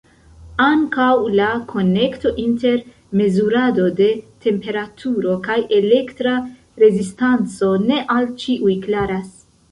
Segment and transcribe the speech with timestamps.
[0.63, 2.79] Ankaŭ la konekto inter
[3.19, 4.07] mezurado de
[4.45, 6.33] temperaturo kaj elektra
[6.85, 9.29] rezistanco ne al ĉiuj klaras.